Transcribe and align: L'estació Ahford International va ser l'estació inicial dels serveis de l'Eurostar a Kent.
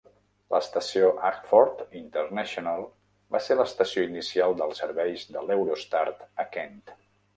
L'estació 0.53 1.09
Ahford 1.29 1.83
International 1.99 2.81
va 3.35 3.43
ser 3.49 3.59
l'estació 3.61 4.07
inicial 4.07 4.57
dels 4.63 4.83
serveis 4.85 5.27
de 5.37 5.45
l'Eurostar 5.51 6.07
a 6.47 6.49
Kent. 6.57 6.87